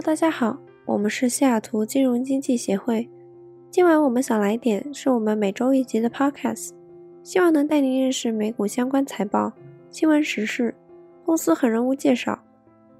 [0.00, 0.56] 大家好，
[0.86, 3.10] 我们是西雅图金融经济协会。
[3.68, 6.70] 今晚我们想来点是我们每周一集的 Podcast，
[7.24, 9.52] 希望能带您认识美股相关财报、
[9.90, 10.72] 新闻时事、
[11.24, 12.38] 公司和人物介绍，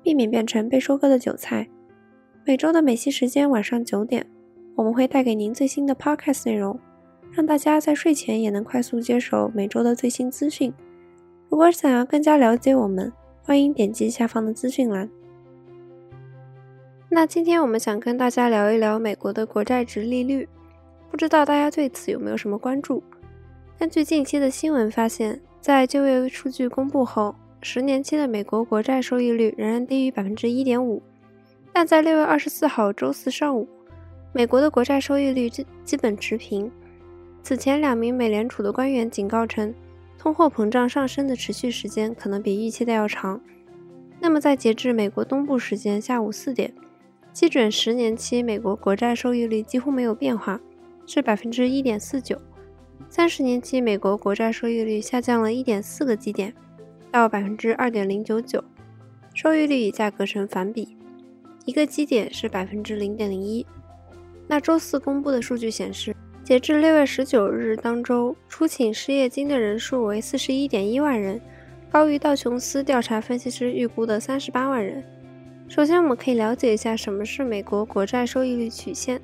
[0.03, 1.69] 避免变成被收割的韭菜。
[2.45, 4.27] 每周的美西时间晚上九点，
[4.75, 6.79] 我们会带给您最新的 Podcast 内容，
[7.31, 10.75] 让大家在睡前也能快速接手每周的最新资讯。
[11.49, 13.13] 如果想要更加了解我们，
[13.45, 15.09] 欢迎点击下方的资讯栏。
[17.11, 20.47] 那今天我们想跟大家聊一聊美国的国债值利率，
[21.11, 23.03] 不知道大家对此有没有什么关注？
[23.79, 31.03] 根据近期的新闻发现，在就业数据公布后，十年期的美国国债收益率仍然低于百分之一点五，
[31.73, 33.67] 但在六月二十四号周四上午，
[34.35, 36.71] 美国的国债收益率基基本持平。
[37.43, 39.75] 此前两名美联储的官员警告称，
[40.19, 43.41] 通货膨胀上升的持续时间可能比预期的要长。
[44.21, 46.71] 那么在截至美国东部时间下午四点。
[47.39, 50.61] 基准十年期美国国债收益率几乎没有变化，
[51.07, 52.37] 是百分之一点四九。
[53.09, 56.53] 三十年期美国国债收益率下降了一点四个基点，
[57.13, 58.65] 到百分之二点零九九，
[59.35, 60.97] 收益率与价格成反比，
[61.65, 63.65] 一个基点是百分之零点零一。
[64.49, 71.41] 那周四公布的数据显示，截至六月十九日当周，初请失业金的人数为四十一点一万人，
[71.89, 75.05] 高于道琼斯调查分析师预估的三十八万人。
[75.69, 79.21] 首先，我们可以了解一下什么是美国国债收益率曲线。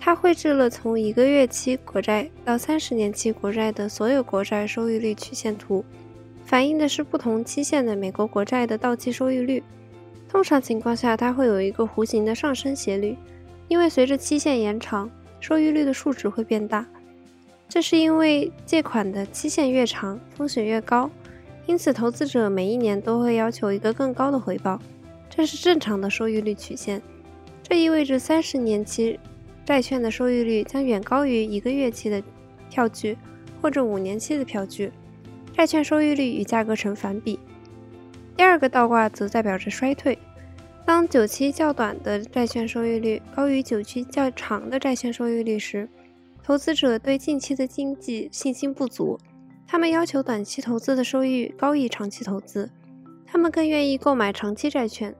[0.00, 5.84] 它绘制了从一个月期国债到三十年期国债的所有国债收益率曲线图，
[6.44, 9.62] 反映的是不同期限的美国国债的到期收益率。
[10.28, 13.16] 通常情况下，它会有一个弧形的上升斜率，
[13.68, 16.84] 因为随着期限延长，收益率的数值会变大。
[17.68, 21.08] 这是因为借款的期限越长，风险越高，
[21.66, 24.80] 因此投资者每一年都会要求一个更高的回报。
[25.30, 27.00] 这是正常的收益率曲线，
[27.62, 29.18] 这意味着三十年期
[29.64, 32.22] 债券的收益率将远高于一个月期的
[32.68, 33.16] 票据
[33.62, 34.92] 或者五年期的票据，
[35.56, 37.38] 债券收益率与价格成反比。
[38.36, 40.18] 第二个倒挂则代表着衰退，
[40.84, 45.88] 当久期较短的债券收益率高于久期较长的债券收益率时，
[46.42, 49.18] 投资者对近期的经济信心不足，
[49.66, 52.68] 他们要求短期投资的收益高于长期投资。
[53.30, 55.14] 他们更愿意购买长期债券，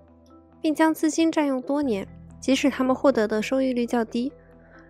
[0.60, 2.08] 并将资金占用多年，
[2.40, 4.32] 即使他们获得的收益率较低。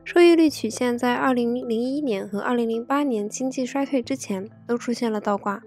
[0.04, 5.62] 收益率曲线在2001年和2008年经济衰退之前都出现了倒挂。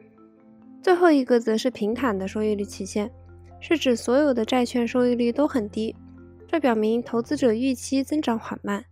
[0.82, 3.12] 最后一个则是平坦的收益率曲线，
[3.60, 5.96] 是指所有的债券收益率都很低。
[6.48, 8.84] 这表明投资者预期增长缓慢，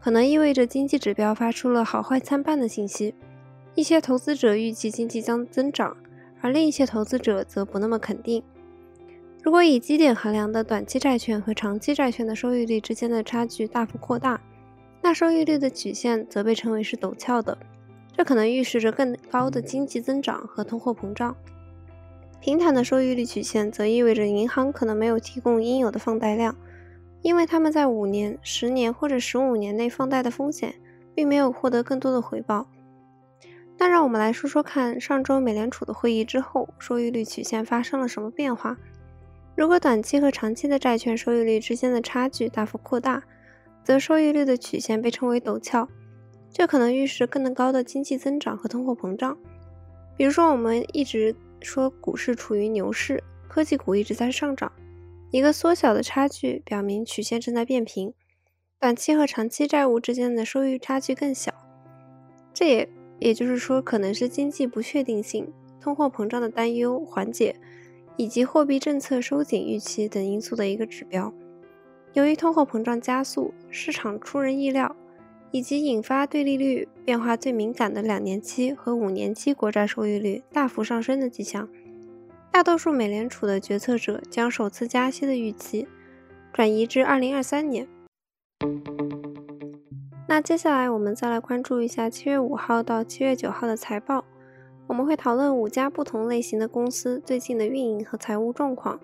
[0.00, 3.14] 可能意味着经济指标发出了好坏参半的信息。
[3.74, 5.94] 一些投资者预计经济将增长。
[6.40, 8.42] 而另一些投资者则不那么肯定。
[9.42, 14.40] 如果以基点衡量的短期债券和长期债券的收益率之间的差距大幅扩大，
[15.02, 17.56] 那收益率的曲线则被称为是陡峭的，
[18.16, 21.36] 这可能预示着更高的经济增长和通货膨胀。
[22.40, 26.56] 平坦的收益率曲线则意味着银行可能没有提供应有的放贷量，
[27.22, 30.74] 因为他们在五年、十年或者十五年内放贷的风险，
[31.14, 32.68] 并没有获得更多的回报。
[33.78, 38.76] 那让我们来说说看，上周美联储的会议之后，收益率曲线发生了什么变化？
[39.54, 43.22] 如果短期和长期的债券收益率之间的差距大幅扩大，
[43.84, 45.88] 则收益率的曲线被称为陡峭，
[46.50, 49.36] 这可能预示更高的经济增长和通货膨胀。
[50.16, 54.72] 比如说，我们一直说股市处于牛市，科技股一直在上涨，
[55.30, 58.14] 一个缩小的差距表明曲线正在变平，
[58.80, 61.52] 短期和长期债务之间的收益差距更小，
[62.54, 62.88] 这也。
[63.18, 67.56] 也就是说，可能是经济不确定性、通货膨胀的担忧缓解，
[68.16, 71.32] 以及货币政策收紧预期等因素的一个指标。
[72.12, 74.94] 由于通货膨胀加速、市场出人意料，
[75.50, 81.68] 以及引发对利率变化最敏感的两年期和五年期国债收益率大幅上升的迹象，
[82.50, 85.86] 大多数美联储的决策者将首次加息的预期
[86.52, 87.86] 转移至二零二三年。
[90.28, 94.24] 那接下来我们再来关注一下七月五号到七月九号的财报，
[94.88, 98.98] 我们会讨论五家不同类型的公司最近的运营和财务状况。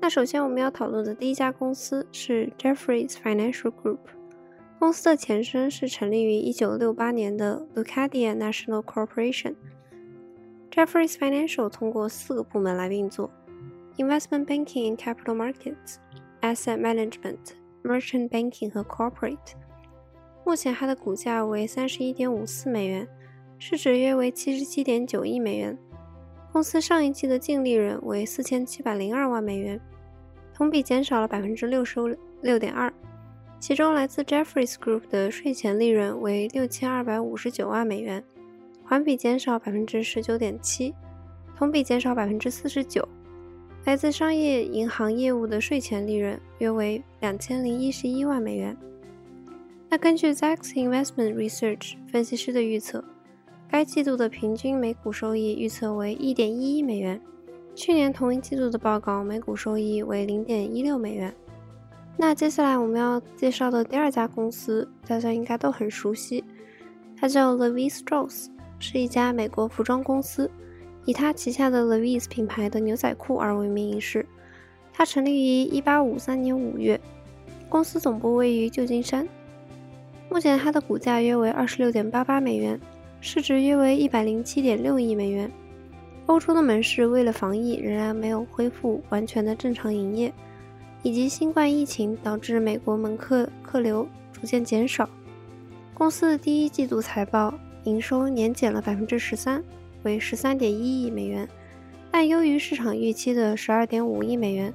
[0.00, 3.98] 那首先我们要讨论的第一家公司是 Jefferies Financial Group，
[4.80, 9.54] 公司的前身是成立于一九六八年的 Lucadia National Corporation。
[10.72, 13.30] Jefferies Financial 通过四个部门来运作
[13.98, 15.98] ：Investment Banking and Capital Markets、
[16.40, 17.38] Asset Management、
[17.84, 19.54] Merchant Banking 和 Corporate。
[20.50, 23.06] 目前它的股价为三十一点五四美元，
[23.56, 25.78] 市值约为七十七点九亿美元。
[26.50, 29.80] 公司上一季的净利润为四千七百零二万美元，
[30.52, 32.92] 同比减少了百分之六十六点二。
[33.60, 38.24] 其中，来自 Jefferies Group 的税前利润为六千二百五十九万美元，
[38.82, 40.92] 环比减少百分之十九点七，
[41.56, 43.08] 同比减少百分之四十九。
[43.84, 48.76] 来自商业银行业务的税前利润约为两千零一十一万美元。
[49.92, 53.04] 那根据 Zax Investment Research 分析师的预测，
[53.68, 57.20] 该季度的平均每股收益预测为一点一一美元，
[57.74, 61.34] 去年同一季度的报告每股收益为零点一六美元。
[62.16, 66.44] 那接下来我们要介绍的第二家公司，大家应该都很熟悉，
[67.16, 68.46] 它叫 Levi Strauss，
[68.78, 70.48] 是一家美国服装公司，
[71.04, 74.24] 以它旗下的 Levi's 品牌的牛仔裤而闻名于世。
[74.92, 77.00] 它成立于一八五三年五月，
[77.68, 79.26] 公司总部位于旧金山。
[80.30, 82.80] 目前它的股价约为二十六点八八美元，
[83.20, 85.50] 市值约为一百零七点六亿美元。
[86.26, 90.32] 欧洲的门市为了防疫，仍然没有恢复完全的正常营业。
[91.02, 95.08] 以及新冠疫情导致美国门客客流逐渐减少，
[95.94, 97.54] 公司的第一季度财报
[97.84, 99.64] 营收年减了百分之十三，
[100.02, 101.48] 为十三点一亿美元，
[102.10, 104.72] 但优于市场预期的十二点五亿美元。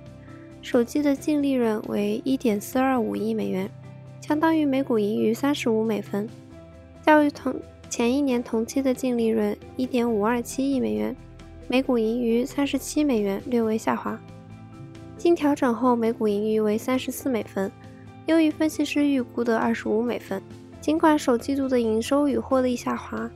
[0.64, 3.70] 首季的净利润为一点四二五亿美元，
[4.28, 6.28] 相当于每股盈余三十五美分，
[7.06, 7.54] 较于同
[7.92, 11.16] 前一年同期的净利润一点五二七亿美元，
[11.68, 14.20] 每股盈余三十七美元略微下滑。
[15.16, 17.72] 经调整后，每股盈余为三十四美分，
[18.26, 20.42] 优于分析师预估的二十五美分。
[20.82, 23.30] 尽管首季度的营收与获利下滑，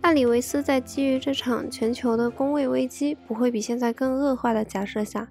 [0.00, 5.26] 但李维斯在基于这场全球的工位危机不会比现在更恶化的假设下，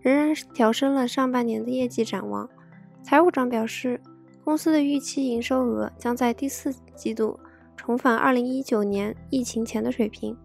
[0.00, 2.50] 仍然调升了上半年的业绩展望。
[3.04, 4.00] 财务长表示，
[4.46, 7.36] 公司的预期营收额将在第四季度
[7.76, 10.36] 重返二零一九年疫情前的水平。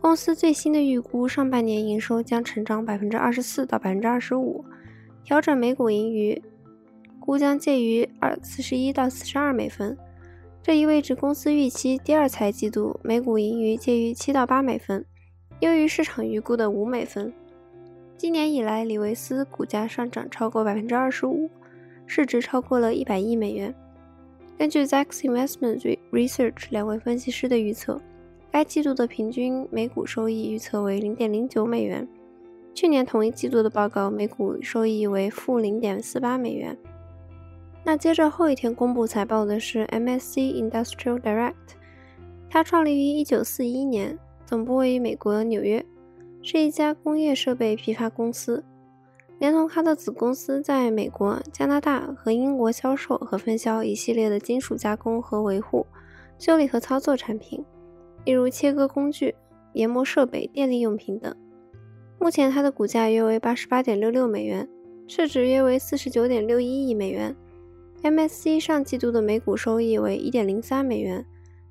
[0.00, 4.64] 公司最新的预估，上半年营收将成长百分之二十四到百分之二十五，
[5.22, 6.42] 调整每股盈余
[7.20, 9.94] 估将介于二四十一到四十二美分。
[10.62, 15.04] 这意味着公司预期第二财季度每股盈余介于七到八美分，
[15.60, 17.30] 优于市场预估的五美分。
[18.16, 21.50] 今年以来，李维斯股价上涨超过百分之二十五，
[22.08, 23.72] 市值超过了一百亿美元。
[24.58, 28.00] 根据 Zax Investment Research 两位分析师的预测。
[28.50, 32.08] 该季度的平均每股收益预测为零点零九美元，
[32.74, 36.76] 去年同一季度的报告每股收益为负零点四八美元。
[37.84, 41.54] 那接着后一天公布财报的是 MSC Industrial Direct，
[42.48, 45.84] 它创立于一九四一年，总部位于美国纽约，
[46.42, 48.64] 是一家工业设备批发公司，
[49.38, 55.86] 连同它的子公司在美国、加拿大和英国销售和分销一系列的金属加工和维护、
[56.38, 57.64] 修理和操作产品。
[58.24, 59.34] 例如切割工具、
[59.72, 61.34] 研磨设备、电力用品等。
[62.18, 64.68] 目前它的股价约为八十八点六六美元，
[65.06, 67.34] 市值约为四十九点六一亿美元。
[68.02, 71.24] MSC 上季度的每股收益为一点零三美元，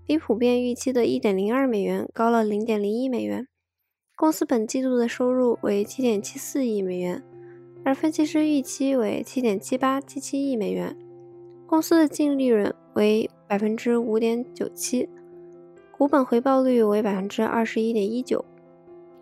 [0.06, 3.48] 比普遍预期的一点零二美元高了零点零一美元。
[4.16, 7.22] 公司本季度的收入为七点七四亿美元，
[7.88, 10.94] 而分析师预期为七点七八七七亿美元。
[11.66, 15.08] 公司的净利润为百分之五点九七。
[15.98, 18.44] 股本回报率为百分之二十一点一九，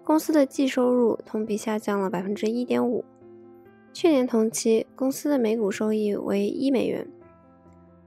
[0.04, 3.06] 公司的净收入同比下降了百分之一点五。
[3.94, 7.08] 去年同期，公司的每股收益为一美元。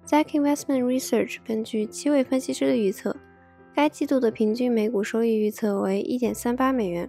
[0.09, 3.15] Zack Investment Research 根据七位分析师的预测，
[3.77, 7.09] 该季度的平均每股收益预测为一点三八美元。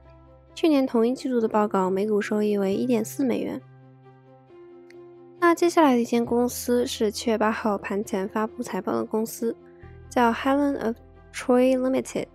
[0.54, 3.62] 去年同一季度的报告每股收益为一点四美元。
[5.40, 9.56] 那接下来的一间公司是七月八号盘前发布财报的公司，
[10.10, 10.98] 叫 Helen of
[11.34, 12.28] Troy Limited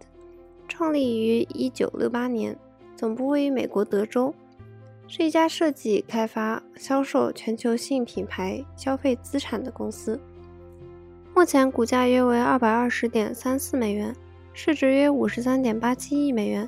[0.67, 2.57] 创立于一九六八年，
[2.97, 4.35] 总部位于美国德州，
[5.07, 10.19] 是一家设计、开发、销售全球性品牌消费资产的公司。
[11.35, 14.17] 目前股价约为二百二十点三四美元，
[14.55, 16.67] 市值约五十三点八七亿美元。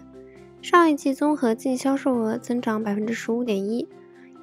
[0.69, 3.87] 上一季综合净销售额增长百分之十五点一，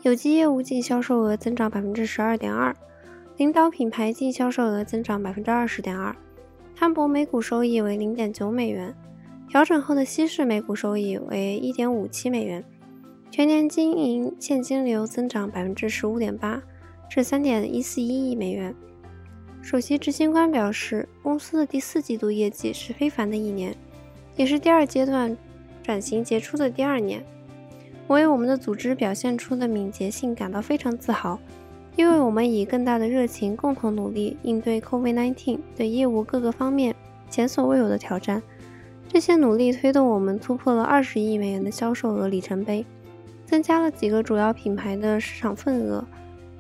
[0.04, 2.74] 有机业务净销售额增长百分之十二点二，
[3.36, 6.16] 领导品牌净销售额增长百分之二十点二。
[6.78, 8.96] 摊薄每股收益为零点九美元，
[9.50, 12.64] 调整后的稀释每股收益为一点五七美元，
[13.30, 16.64] 全年经营现金流增长百分之十五点八，
[17.10, 18.74] 至三点一四一亿美元。
[19.62, 23.76] 首席执行官表示，公司的第四季度业绩是非凡的一年，
[24.38, 25.36] 也是第二阶段
[25.84, 27.24] 转型杰出的第二年。
[28.08, 31.40] 我为我们的组织表现出的敏捷性感到非常自豪。
[31.96, 36.96] 因为我们以更大的热情共同努力应对 COVID-19 对业务各个方面
[37.30, 38.42] 前所未有的挑战，
[39.08, 42.84] 这些努力推动我们突破了二十亿美元的销售额里程碑，
[43.46, 46.04] 增增加了几个主要品牌的市场份额，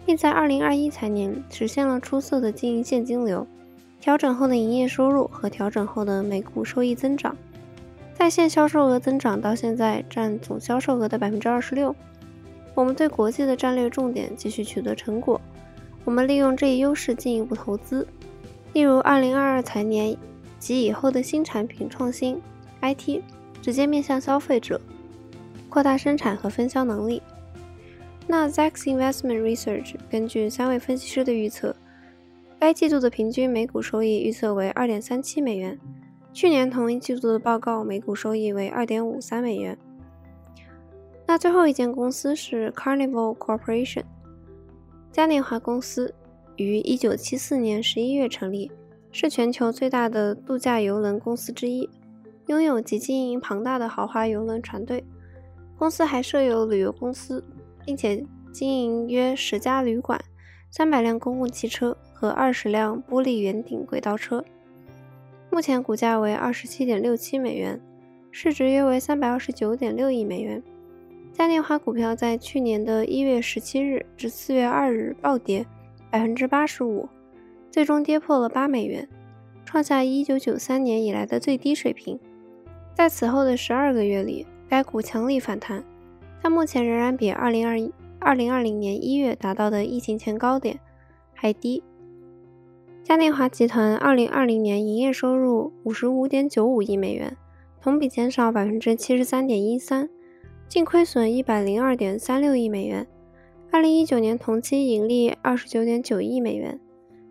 [0.05, 3.47] 并在2021财年实现了出色的经营现金流。
[3.99, 7.35] 调整后的营业收入和调整后的每股收益增长，
[8.13, 11.95] 在线销售额增长到现在占总销售额的百分之二十六。
[12.75, 15.39] 我们对国际的战略重点继续取得成果，
[16.05, 18.07] 我们利用这一优势进一步投资，
[18.73, 20.15] 例如二零二二财年
[20.57, 22.41] 及以后的新产品创新、
[22.81, 23.21] IT，
[23.61, 24.79] 直接面向消费者，
[25.69, 27.21] 扩大生产和分销能力。
[28.25, 31.75] 那 Zacks Investment Research 根据三位分析师的预测。
[32.57, 35.77] 该季度的平均每股收益预测为二点三七美元，
[36.33, 39.77] 去年同一季度的报告每股收益为二点五三美元。
[41.27, 44.03] 那最后一间公司是 Carnival Corporation，
[45.11, 46.13] 嘉年华公司
[46.55, 48.71] 于一九七四年十一月成立，
[49.11, 51.87] 是全球最大的度假游轮公司之一，
[52.47, 55.03] 拥有及经营庞大的豪华游轮船队。
[55.77, 57.43] 公司还设有旅游公司，
[57.85, 60.19] 并且经营约十家旅馆、
[60.71, 61.95] 三百辆公共汽车。
[62.23, 64.45] 和二十辆玻璃圆顶轨道车，
[65.53, 67.79] 目前股价为二十七点六七美元，
[68.31, 70.63] 市值约为三百二十九点六亿美元。
[71.31, 75.63] 嘉年华股票在去年的一月十七日至四月二日暴跌
[76.09, 77.07] 百分之八十五，
[77.69, 79.07] 最终跌破了八美元，
[79.63, 82.19] 创下一九九三年以来的最低水平。
[82.95, 85.83] 在此后的十二个月里，该股强力反弹，
[86.41, 90.79] 但目前仍然比二零二一二零二零年一月达到的疫情前高点
[91.35, 91.83] 还低。
[93.03, 97.35] 嘉年华集团二零二零年营业收入五十五点九五亿美元，
[97.81, 100.09] 同比减少百分之七十三点一三，
[100.69, 103.05] 净亏损一百零二点三六亿美元。
[103.73, 106.79] 二零一九年同期盈利二十九点九亿美元。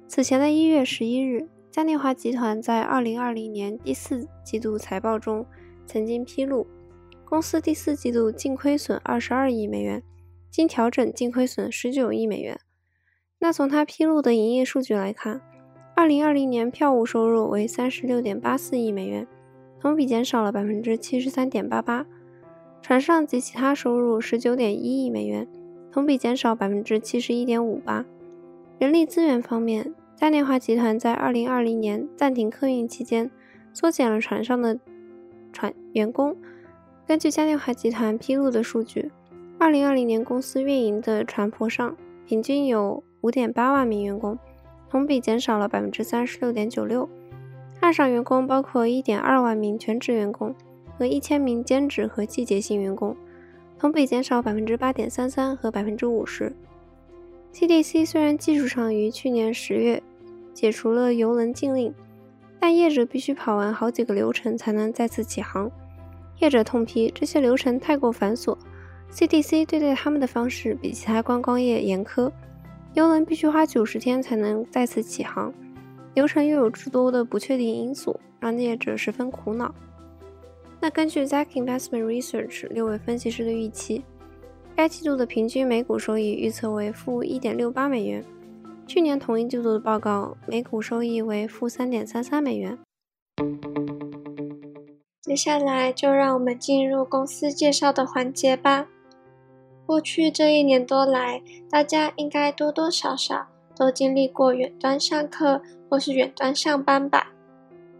[0.07, 5.47] 此前的一月十一日，嘉年华集团在二零二零年第四季度财报中
[5.87, 6.67] 曾经披露，
[7.25, 10.02] 公司第四季度净亏损二十二亿美元，
[10.50, 12.61] 经调整净亏损十九亿美元。
[13.38, 15.41] 那从他披露的营业数据来看，
[16.02, 19.25] 二零二零年票务收入为三十六点八四亿美元，
[19.78, 22.04] 同比减少了百分之七十三点八八。
[22.82, 25.47] 船上及其他收入十九点一亿美元，
[25.92, 28.04] 同比减少百分之七十一点五八。
[28.80, 33.30] 人力资源方面，嘉年华集团在二零二零年暂停客运期间，
[33.73, 34.80] 缩减了船上的
[35.52, 36.37] 船员工。
[37.06, 39.12] 根据嘉年华集团披露的数据，
[39.56, 44.37] 二零二零年公司运营的船舶上平均有五点八万名员工。
[44.92, 47.08] 同比减少了百分之三十六点九六，
[47.80, 50.54] 岸上员工包括一点二万名全职员工
[50.99, 53.16] 和一千名兼职和季节性员工，
[53.78, 56.54] 同比减少百分之八点三三和百分之五十。
[57.54, 60.02] CDC 虽然技术上于去年十月
[60.52, 61.94] 解除了邮轮禁令，
[62.61, 65.70] 但业者必须跑完好几个流程才能再次起航。
[66.40, 68.54] 业者痛批这些流程太过繁琐
[69.11, 72.30] ，CDC 对待他们的方式比其他观光业严苛。
[72.94, 75.52] 邮轮必须花九十天才能再次起航，
[76.14, 79.75] 流程又有诸多的不确定因素，让业者十分苦恼。
[80.78, 84.04] 那根据 Zacks Investment Research 六位分析师的预期，
[84.76, 88.22] 该季度的平均每股收益预测为负一点六八美元，
[88.87, 92.78] 去年同一季度的报告每股收益为负三点三三美元。
[95.22, 98.88] 接下来就让我们进入公司介绍的环节吧。
[99.92, 103.46] 过去这一年多来，大家应该多多少少
[103.76, 107.30] 都经历过远端上课或是远端上班吧。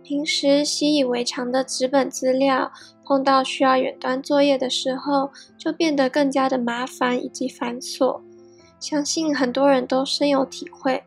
[0.02, 2.72] 平时习以为常的纸本资料，
[3.04, 8.22] 碰到需要远端作业的时候，就变得更加的麻烦以及繁琐。
[8.80, 11.02] 相信很多人都深有体会。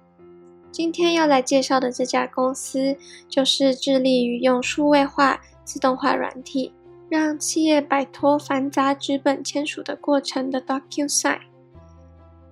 [0.72, 2.96] 今天要来介绍的这家公司，
[3.28, 6.72] 就是致力于用数位化、自动化软体。
[7.10, 11.40] 让企业摆脱繁杂纸本签署的过程的 DocuSign。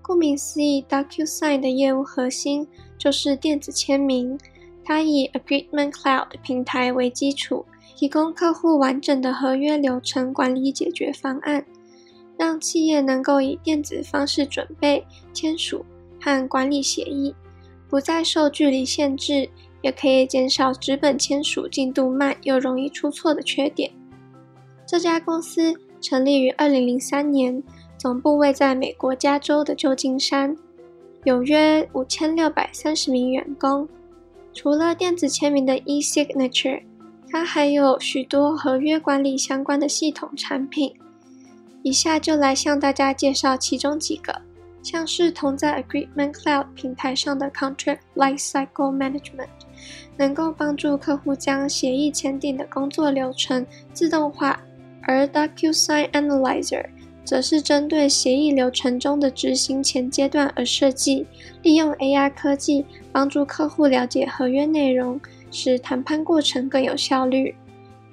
[0.02, 2.68] 顾名思义，DocuSign 的业务核心
[2.98, 4.38] 就是电子签名。
[4.86, 11.66] 它以 Agreement Cloud 平台为基础，提供客户完整的合约流程管理解决方案，
[12.38, 15.86] 让企业能够以电子方式准备、签署
[16.20, 17.34] 和管理协议，
[17.90, 19.50] 不再受距离限制，
[19.82, 23.90] 也可以减少纸本签署进度慢又容易出错的缺点。
[24.94, 27.64] 这家公司成立于二零零三年，
[27.98, 30.56] 总部位在美国加州的旧金山，
[31.24, 33.90] 有约五千六百三十名员工。
[34.54, 36.84] 除了电子签名的 e-signature，
[37.28, 40.94] 它还有许多合约管理相关的系统产品。
[41.82, 44.42] 以下就来向大家介绍其中几个，
[44.84, 49.48] 像是同在 Agreement Cloud 平台上的 Contract Lifecycle Management，
[50.18, 54.62] 能够帮助客户将协议签订的工作流程自动化。
[55.06, 56.86] 而 DocuSign Analyzer
[57.26, 61.26] 则是针对协议流程中的执行前阶段而设计，
[61.62, 65.20] 利用 AI 科技帮助客户了解合约内容，
[65.50, 67.56] 使谈判过程更有效率。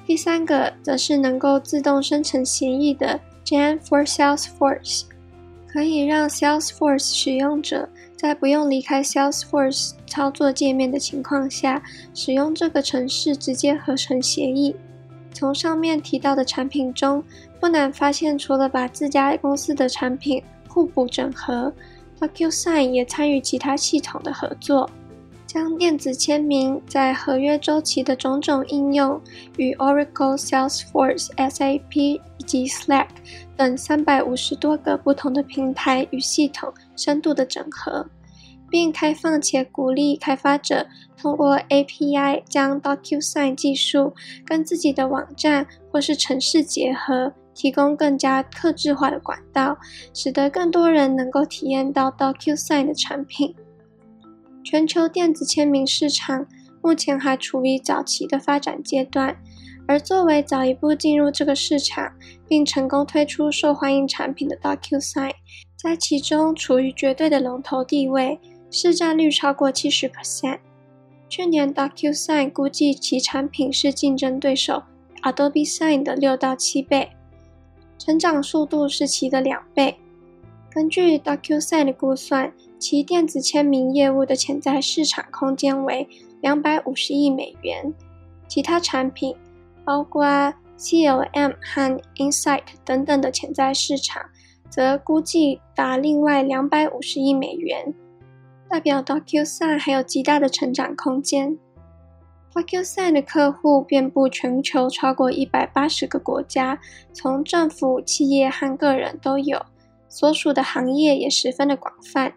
[0.06, 5.02] 第三个则是能够自动生成协议的 Gen for Salesforce，
[5.66, 11.82] 可以让 Salesforce 使用者在不用离开 Salesforce 操作界面的情况下，
[12.14, 14.74] 使用这个程式直接合成协议。
[15.32, 17.22] 从上面提到的产品中，
[17.58, 21.72] 不难发现，除了把自家公司的产品互补整合
[22.20, 24.90] ，DocuSign 也参与其他系统的合作，
[25.46, 29.20] 将电子签名在合约周期的种种应用
[29.56, 33.08] 与 Oracle、Salesforce、SAP 以及 Slack
[33.56, 38.06] 等三百五十多个不同的平台与系统深度的整合。
[38.70, 40.86] 并开放且鼓励开发者
[41.16, 44.14] 通过 API 将 DocuSign 技术
[44.46, 49.76] 跟自己的网站或是城市结合，提供更加客制化的管道，
[50.14, 53.54] 使得更多人能够体验到 DocuSign 的产品。
[54.62, 56.46] 全球电子签名市场
[56.82, 59.36] 目前还处于早期的发展阶段，
[59.88, 62.12] 而作为早一步进入这个市场
[62.46, 65.32] 并成功推出受欢迎产品的 DocuSign，
[65.76, 68.38] 在其中处于绝对的龙头地位。
[68.70, 70.60] 市占率超过七十 percent。
[71.28, 74.82] 去年，DocuSign 估计其产品是竞争对手
[75.22, 77.10] Adobe Sign 的六到七倍，
[77.98, 79.96] 成长速度是其的两倍。
[80.70, 86.08] 根据 DocuSign 的估算，其电子签名业务的潜在市场空间为
[86.40, 87.92] 两百五十亿美元。
[88.48, 89.36] 其他产品，
[89.84, 90.24] 包括
[90.78, 94.24] CLM 和 Insight 等等的潜在市场，
[94.68, 97.94] 则估计达另外两百五十亿美元。
[98.70, 101.58] 代表 DocuSign 还有极大的成长空间。
[102.54, 106.78] DocuSign 的客户遍布全球超过一百八十个国家，
[107.12, 109.60] 从政府、企业和个人都有，
[110.08, 112.32] 所属的行业也十分的广泛，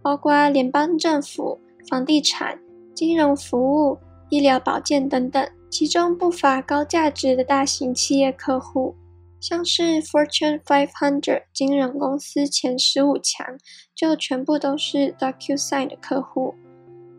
[0.00, 2.58] 包括联邦政府、房地产、
[2.94, 3.98] 金融服务、
[4.30, 8.94] 医疗保健等等，其中不乏高价值的大型企业客户。
[9.46, 13.46] 像是 Fortune 500金融公司前十五强，
[13.94, 16.54] 就全部都是 DocuSign 的客户。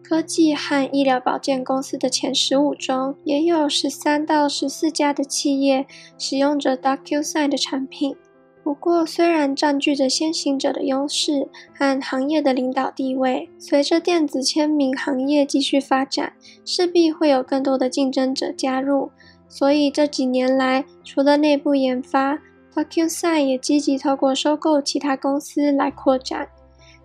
[0.04, 5.86] 科技和医疗保健公司的前十五中，也有十三到十四家的企业
[6.18, 8.16] 使用着 DocuSign 的产品。
[8.64, 16.34] 不过，虽然占据着先行者的优势和行业的领导地位，随着电子签名行业继续发展，
[16.66, 19.12] 势必会有更多的竞争者加入。
[19.48, 22.40] 所以这几年来，除了内部研发
[22.74, 26.50] ，DocuSign 也积极透过收购其他公司来扩展。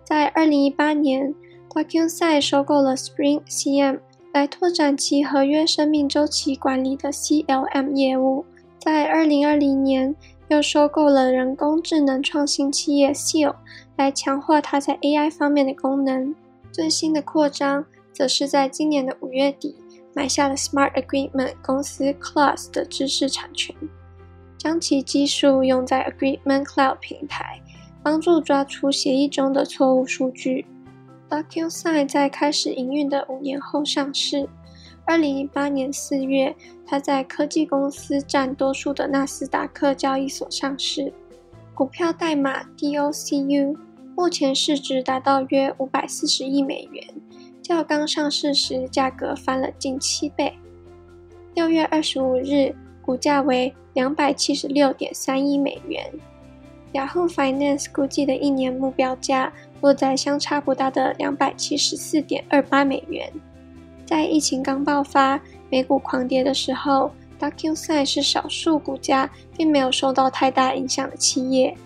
[0.03, 1.33] 在2018年
[1.69, 3.99] ，DocuSign 收购了 SpringCM，
[4.33, 8.43] 来拓展其合约生命周期管理的 CLM 业务。
[8.77, 10.15] 在2020年，
[10.49, 13.55] 又收购了人工智能创新企业 Seal，
[13.95, 16.35] 来强化它在 AI 方面的功能。
[16.71, 19.75] 最新的扩张，则是在今年的五月底。
[20.13, 23.75] 买下了 Smart Agreement 公司 Clause 的知识产权，
[24.57, 27.61] 将其技术用在 Agreement Cloud 平台，
[28.03, 30.65] 帮助抓出协议中的错误数据。
[31.29, 34.49] DocuSign 在开始营运的五年后上市，
[35.05, 36.53] 二零一八年四月，
[36.85, 41.13] 它在科技公司占多数的纳斯达克交易所上市，
[41.73, 43.77] 股票代码 DOCU，
[44.13, 47.07] 目前市值达到约五百四十亿美元。
[47.61, 50.51] 较刚上市时价格翻了近七倍。
[51.53, 56.11] 六月二十五日，股价为两百七十六点三一美元。
[56.93, 63.31] Yahoo Finance 估计的一年目标价落在相差不大的两百七十四点二八美元。
[64.05, 71.77] 在疫情刚爆发、美股狂跌的时候，DocuSign 是少数股价并没有受到太大影响的企业。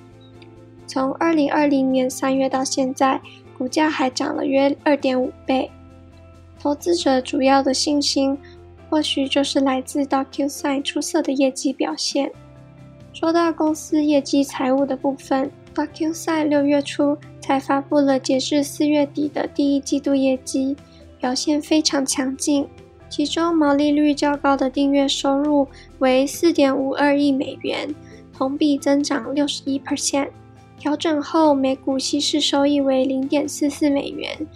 [0.87, 3.19] 从二零二零年三月到现在。
[3.57, 5.69] 股价还涨了约二点五倍，
[6.59, 8.37] 投资者主要的信心
[8.89, 12.31] 或许就是来自 DocuSign 出色的业绩表现。
[13.13, 20.75] 说到公司业绩财务的部分，DocuSign 六月初才发布了截至四月底的第一季度业绩，
[21.19, 22.67] 表现非常强劲。
[23.07, 25.65] 其中毛利率较高的订阅收入
[25.99, 27.93] 为四点五二亿美元，
[28.33, 30.29] 同比增长六十一 percent。
[30.77, 34.47] 调整后，每股稀释收益为零点四四美元，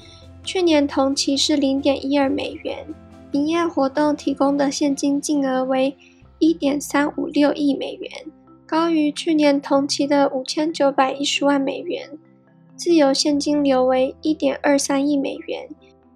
[0.43, 2.85] 去年同期是零点一二美元。
[3.31, 5.95] 营业活动提供的现金净额为
[6.39, 8.11] 一点三五六亿美元，
[8.65, 12.09] 高于去年同期的五千九百一十万美元。
[12.75, 15.67] 自由现金流为一点二三亿美元，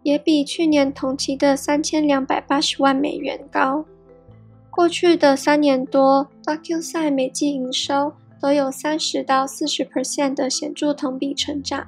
[0.01, 3.85] 也比去年同期的三千两百八十万美元高。
[4.69, 8.13] 过去的三年多，DocuSign 每季营收
[8.43, 11.87] 都有三十到四十 percent 的显著同比成长。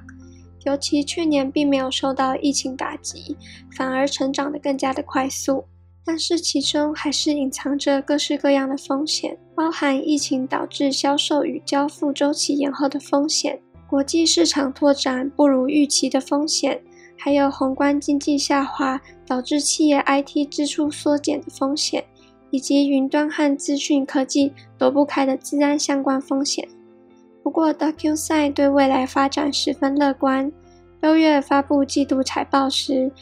[0.64, 3.36] 尤其去年并没有受到疫情打击，
[3.76, 5.66] 反而成长得更加的快速。
[6.02, 16.80] 但是其中还是隐藏着各式各样的风险，包含疫情导致销售与交付周期延后的风险，国际市场拓展不如预期的风险，
[17.18, 22.02] 还有宏观经济下滑导致企业 IT 支出缩减的风险，
[22.56, 26.66] 以及云端和资讯科技躲不开的资安相关风险。
[27.42, 30.50] 不过，DocuSign 对未来发展十分乐观。
[31.02, 33.12] 六月发布季度财报时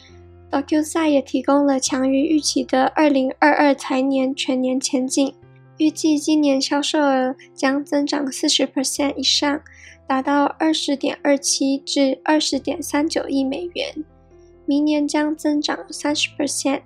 [0.49, 5.35] ，DocuSign 也提供了强于预期的2022财年全年前景，
[5.79, 9.59] 预计今年销售额将增长40%以上，
[10.07, 13.93] 达到20.27至20.39亿美元，
[14.65, 16.79] 明年将增长30%。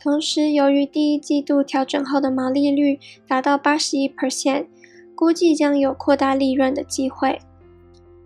[0.00, 4.66] 同时，由于第一季度调整后的毛利率达到81%，
[5.14, 7.40] 估计将有扩大利润的机会。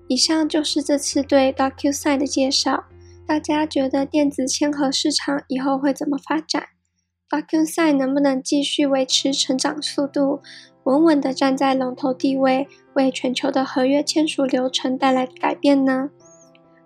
[0.09, 2.85] 以上就是这次对 DocuSign 的介绍。
[3.27, 6.65] 大家觉得电子签核市场以后会怎么发展
[7.31, 10.41] ？DocuSign 能不能继续维持成长速度，
[10.85, 16.11] 稳稳地站在龙头地位，为全球的合约签署流程带来改变呢？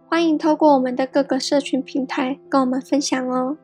[0.08, 3.56] 欢迎透过我们的各个社群平台跟我们分享哦。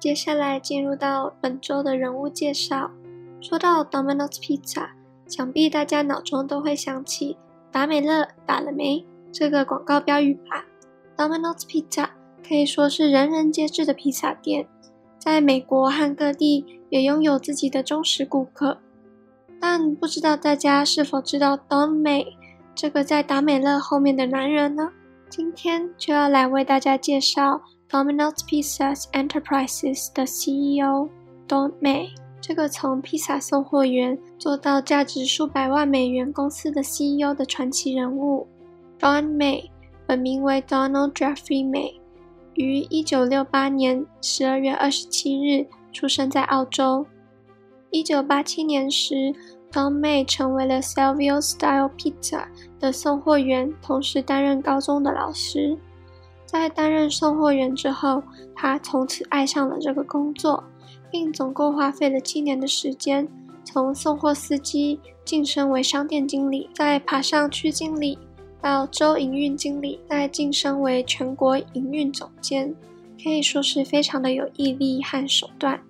[0.00, 2.90] 接下来进入到本周的人物介绍。
[3.40, 4.88] 说到 Domino's Pizza，
[5.26, 7.36] 想必大家脑中都会想起
[7.70, 9.04] “达美乐打了没”。
[9.30, 10.64] 这个广告标语吧
[11.16, 12.08] ，Domino's Pizza
[12.46, 14.66] 可以说是人人皆知的披萨店，
[15.18, 18.78] 在美国和各地也拥有自己的忠实顾客。
[19.60, 22.26] 但不知道大家是否知道 Don May
[22.74, 24.90] 这个在达美乐后面的男人呢？
[25.30, 27.60] 今天就要来为大家介绍
[27.90, 31.08] Domino's Pizza Enterprises 的 CEO
[31.46, 32.08] Don May，
[32.40, 38.46] 这个从披萨送货员做到价值数百万美元公司的 CEO 的传奇人物。
[38.98, 39.68] Don May
[40.06, 41.94] 本名为 Donald Jeffrey May，
[42.54, 47.06] 于一九六八年十二月二十七日出生在澳洲。
[47.90, 49.14] 一九八七年时
[49.70, 52.46] ，Don May 成为了 Salvio Style Pizza
[52.80, 55.76] 的送货员，同时担任高中的老师。
[56.46, 58.22] 在担任送货员之后，
[58.54, 60.64] 他从此爱上了这个工作，
[61.10, 63.28] 并总共花费了七年的时间，
[63.64, 68.18] 从送货司机晋升为商店经理，再爬上区经理。
[68.60, 72.74] 到州营运经理，再晋升为全国营运总监，
[73.22, 75.80] 可以说是非常的有毅力和手段。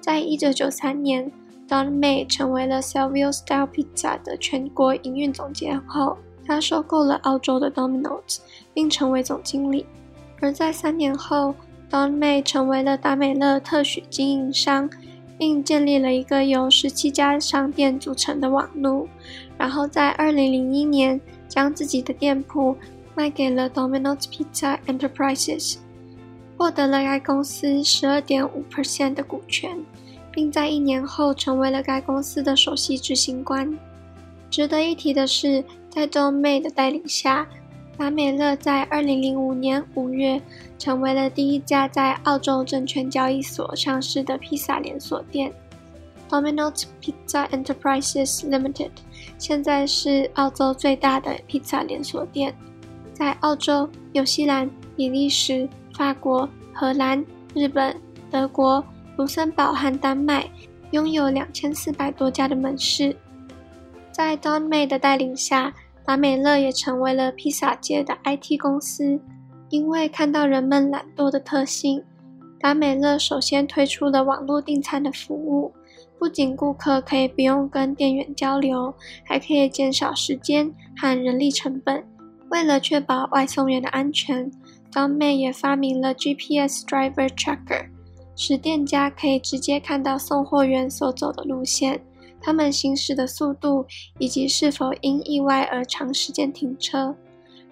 [0.00, 1.32] 在一九九三年
[1.68, 8.38] ，Don May 成为了 Salvio Style Pizza 的全国营运总监后，他收购了澳洲的 Domino's，
[8.72, 9.86] 并成为总经理。
[10.40, 11.54] 而在三年后
[11.90, 14.90] ，Don May 成为了达美乐特许经营商，
[15.38, 19.08] 并建立了一个由十七家商店组成的网络。
[19.56, 22.76] 然后在二零零一年，将自己的店铺
[23.14, 25.76] 卖给了 Domino's Pizza Enterprises，
[26.58, 29.78] 获得了该公司十二点五 percent 的股权，
[30.34, 33.72] 并在一年后成为了该公司的首席执行官。
[34.50, 37.46] 值得一提的是，在 Don May 的带领下，
[37.96, 40.42] 达美乐在二零零五年五月
[40.76, 45.52] 成为了第一家在澳洲证券交易所上市的披萨连锁店。
[46.28, 48.90] Domino's Pizza Enterprises Limited
[49.38, 52.52] 现在是澳洲最大的披萨连锁店，
[53.12, 57.94] 在澳洲、纽西兰、比利时、法国、荷兰、日本、
[58.30, 58.84] 德国、
[59.16, 60.48] 卢森堡和丹麦
[60.90, 63.16] 拥有两千四百多家的门市。
[64.12, 65.74] 在 Don May 的带领下，
[66.04, 69.20] 达美乐也成为了披萨界的 IT 公司。
[69.70, 72.02] 因为看到人们懒惰的特性，
[72.60, 75.72] 达美乐首先推出了网络订餐的服务。
[76.16, 82.04] 不仅顾客可以不用跟店员交流，还可以减少时间和人力成本。
[82.50, 84.48] 为了确保外送员的安全
[84.92, 87.88] ，Don May 也发明了 GPS Driver Tracker，
[88.36, 92.00] 使店家可以直接看到送货员所走的路线、
[92.40, 93.86] 他们行驶的速度
[94.18, 97.14] 以及是否因意外而长时间停车。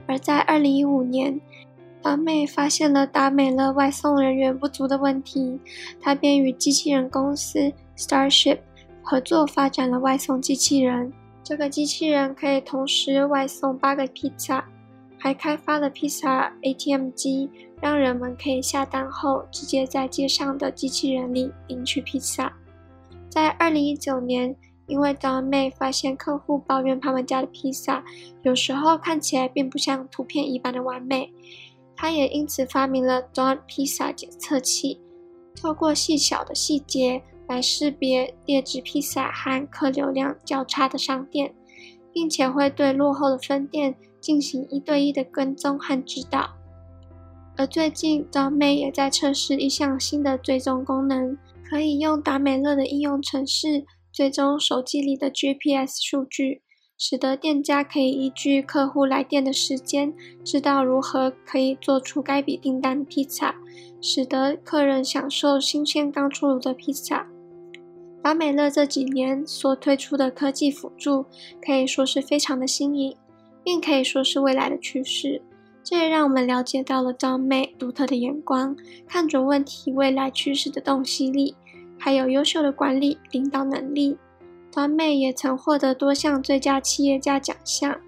[0.07, 1.41] 而在2015年
[2.03, 5.61] ，Don May 发现了达美乐外送人员不足的问题，
[6.01, 8.59] 他便与机器人公司 Starship
[9.03, 11.13] 合作发展了外送机器人。
[11.45, 14.65] 这个机器人可以同时外送八个披萨，
[15.19, 17.49] 还开发了披萨 ATM 机，
[17.83, 22.57] 让人们可以下单后直接在街上的机器人里领取披萨。
[23.29, 24.55] 在2019年，
[24.87, 28.05] 因为 Don May 发现客户抱怨他们家的披萨
[28.43, 31.33] 有时候看起来并不像图片一般的完美。
[31.97, 35.01] 他也因此发明了 Don Pizza 检测器，
[35.61, 41.53] 透过细小的细节来识别劣质披萨和客流量较差的商店，
[42.13, 46.49] 并且会对落后的分店进行一对一的跟踪和指导。
[47.57, 51.37] 而最近，DOME 也在测试一项新的追踪功能，
[51.69, 56.63] 可以用达美乐的应用程式追踪手机里的 GPS 数据。
[56.99, 63.57] 使得店家可以依据客户来电的时间，知道如何可以做出该笔订单的披萨，
[64.01, 67.27] 使得客人享受新鲜刚出炉的披萨。
[68.23, 71.25] 达美乐这几年所推出的科技辅助，
[71.61, 73.17] 可以说是非常的新颖，
[73.65, 75.43] 并可以说是未来的趋势。
[75.85, 81.55] 这也让我们了解到了 DOME 独特的眼光，看准问题未来趋势的洞悉力，
[81.99, 84.17] 还有优秀的管理领导能力。
[84.73, 88.01] DOME 也曾获得多项最佳企业家奖项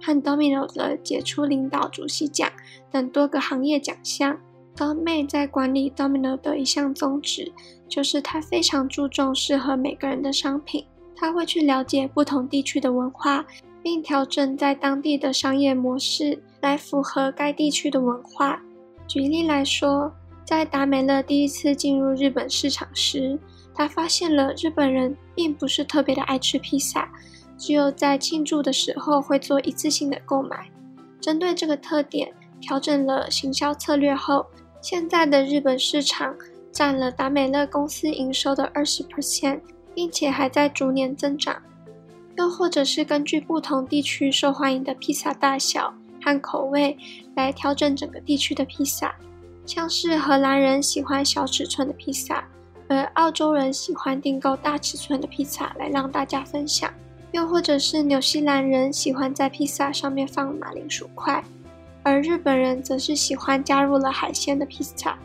[0.00, 2.50] 和 Domino 的杰出领导主席奖
[2.90, 4.38] 等多个行业奖项。
[4.74, 7.52] DOME 在管理 Domino 的一项宗旨，
[7.88, 10.86] 就是他非常注重适合每个人的商品。
[11.14, 13.44] 他会去了解不同地区的文化，
[13.82, 18.60] 并调整在当地的商业模式，来符合该地区的文化。
[19.06, 20.12] 举例来说，
[20.44, 23.38] 在达美乐第一次进入日本市场时，
[23.74, 27.10] 他发现了日本人并不是特别的爱吃披萨，
[27.56, 30.68] 只有在庆祝的时候会做一次性的购买。
[31.20, 34.46] 针对这个特点，调整了行销策略后，
[34.80, 36.34] 现在的日本市场
[36.72, 39.60] 占了达美乐公司营收的二十 percent，
[39.94, 41.60] 并且还在逐年增长。
[42.36, 46.96] 又或者是根据不同地区受欢迎的披萨大小和口味
[47.34, 49.14] 来调整整个地区的披萨，
[49.66, 52.44] 像是荷兰人喜欢小尺寸的披萨。
[52.90, 56.90] 而澳洲人喜欢订购大尺寸的披萨来让大家分享，
[57.32, 61.44] 又或者是纽西兰人喜欢在披萨上面放马铃薯块，
[62.02, 65.18] 而日本人则是喜欢加入了海鲜的披萨。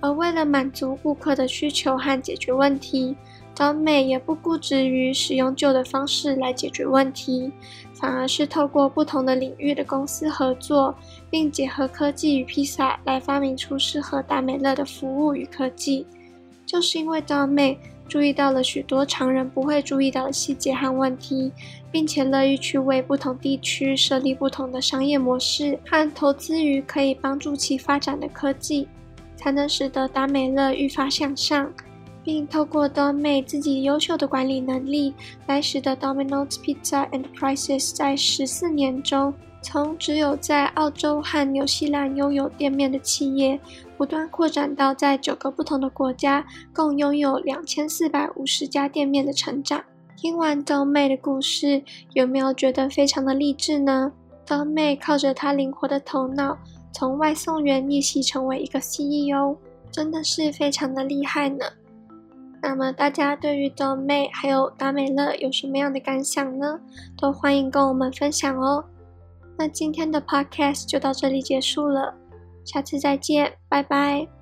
[0.00, 3.16] 而为了满足顾客的需求和解决问题
[3.56, 7.50] ，DOME 也不固执于使用旧的方式来解决问题，
[7.98, 10.94] 反而是透过不同的领域的公司合作，
[11.28, 16.06] 并结合科技与披萨来发明出适合达美乐的服务与科技。
[16.64, 17.74] 就是因为 d o m
[18.06, 21.52] 注意到了许多常人不会注意到的细节和问题，
[21.90, 28.86] 并且乐意去为不同地区设立不同的商业模式和投资于可以帮助其发展的科技，
[29.36, 31.70] 才能使得达美乐愈发向上，
[32.28, 35.14] 并透过 DOME 自己优秀的管理能力，
[35.46, 43.58] 来使得 Domino's Pizza Enterprises 在十四年中，从只有在澳洲和纽西兰拥有店面的企业，
[43.96, 49.82] 不断扩展到在九个不同的国家，共拥有两千四百五十家店面的成长。
[50.14, 54.12] 听完 DOME 的故事，有没有觉得非常的励志呢
[54.46, 56.58] ？DOME 靠着他灵活的头脑，
[56.92, 59.56] 从外送员逆袭成为一个 CEO，
[59.90, 61.64] 真的是非常的厉害呢。
[62.60, 66.78] 那么大家对于 d o m 还有达美乐有什么样的感想呢？
[67.16, 68.84] 都欢迎跟我们分享哦。
[69.56, 72.14] 那今天的 podcast 就到这里结束了，
[72.64, 74.37] 下次再见，拜拜。